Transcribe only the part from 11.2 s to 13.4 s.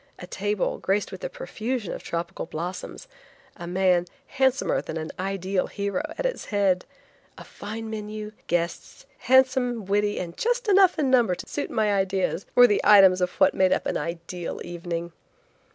to suit my ideas, were the items of